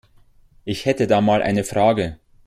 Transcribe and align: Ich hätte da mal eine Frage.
Ich 0.65 0.85
hätte 0.87 1.05
da 1.05 1.21
mal 1.21 1.43
eine 1.43 1.63
Frage. 1.63 2.17